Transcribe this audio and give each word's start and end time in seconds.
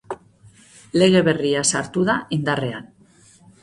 Lege 1.01 1.23
berria 1.29 1.63
sartu 1.75 2.09
da 2.11 2.19
indarrean. 2.39 2.95